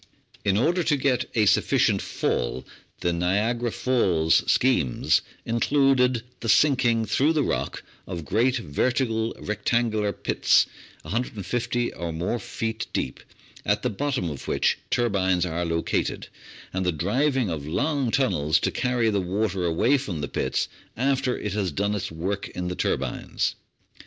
[0.43, 2.65] In order to get a sufficient fall,
[3.01, 8.57] the Niagara Falls schemes Applied Science 811 included the sinking, through the rock, of great
[8.57, 10.65] vertical rec tangular pits,
[11.03, 13.19] 150 or more feet deep,
[13.63, 16.29] at the bottom of which turbines are located,
[16.73, 21.37] and the driving of long tunnels to carry the water away from the pits after
[21.37, 23.53] it has done its work in the turbines.